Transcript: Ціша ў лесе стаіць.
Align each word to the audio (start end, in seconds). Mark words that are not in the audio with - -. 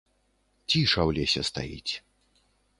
Ціша 0.69 1.01
ў 1.07 1.09
лесе 1.19 1.41
стаіць. 1.51 1.93